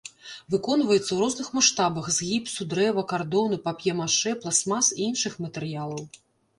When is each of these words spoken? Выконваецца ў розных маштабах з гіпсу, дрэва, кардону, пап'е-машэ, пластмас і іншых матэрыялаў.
Выконваецца 0.53 1.05
ў 1.13 1.17
розных 1.23 1.51
маштабах 1.57 2.09
з 2.17 2.31
гіпсу, 2.31 2.69
дрэва, 2.73 3.05
кардону, 3.13 3.63
пап'е-машэ, 3.69 4.31
пластмас 4.43 4.93
і 4.99 5.11
іншых 5.13 5.33
матэрыялаў. 5.47 6.07